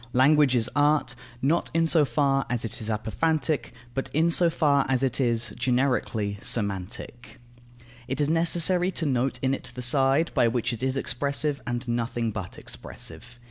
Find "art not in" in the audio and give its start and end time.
0.75-1.85